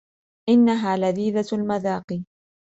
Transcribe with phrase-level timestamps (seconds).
[0.49, 2.21] إنها لذيذة المذاق.